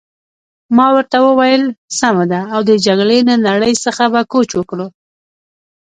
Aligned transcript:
ما 0.75 0.87
ورته 0.95 1.17
وویل: 1.21 1.63
سمه 1.99 2.25
ده، 2.31 2.41
او 2.53 2.59
د 2.69 2.71
جګړې 2.85 3.17
له 3.27 3.35
نړۍ 3.47 3.73
څخه 3.85 4.03
به 4.13 4.21
کوچ 4.31 4.49
وکړو. 4.55 4.87